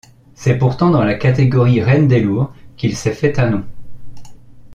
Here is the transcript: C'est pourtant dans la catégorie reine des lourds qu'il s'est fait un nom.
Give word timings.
C'est 0.33 0.57
pourtant 0.57 0.89
dans 0.89 1.03
la 1.03 1.13
catégorie 1.13 1.83
reine 1.83 2.07
des 2.07 2.21
lourds 2.21 2.51
qu'il 2.75 2.95
s'est 2.97 3.13
fait 3.13 3.37
un 3.37 3.51
nom. 3.51 3.65